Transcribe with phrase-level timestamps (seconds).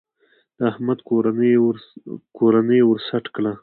[0.57, 0.99] د احمد
[2.39, 3.51] کورنۍ يې ور سټ کړه.